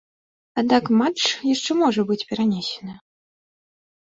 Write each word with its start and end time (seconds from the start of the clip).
Аднак 0.61 0.87
матч 1.01 1.19
яшчэ 1.53 1.71
можа 1.81 2.01
быць 2.09 2.27
перанесены. 2.33 2.93